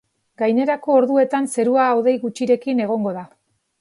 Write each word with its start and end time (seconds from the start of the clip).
Gainerako 0.41 0.95
orduetan, 1.01 1.49
zerua 1.57 1.85
hodei 1.99 2.17
gutxirekin 2.25 2.83
egongo 2.87 3.15
da. 3.19 3.29